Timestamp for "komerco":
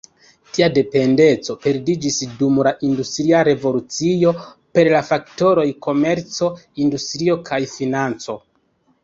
5.89-6.51